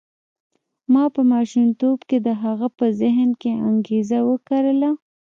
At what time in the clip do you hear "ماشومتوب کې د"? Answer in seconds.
1.33-2.29